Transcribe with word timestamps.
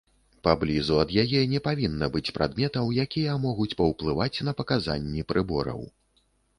Паблізу 0.45 0.95
ад 1.03 1.11
яе 1.23 1.41
не 1.51 1.61
павінна 1.67 2.09
быць 2.17 2.33
прадметаў, 2.39 2.91
якія 3.05 3.39
могуць 3.47 3.71
паўплываць 3.85 4.35
на 4.51 4.59
паказанні 4.59 5.29
прыбораў. 5.33 5.91